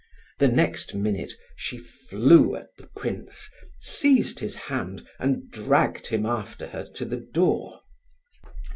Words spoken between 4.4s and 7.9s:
hand, and dragged him after her to the door.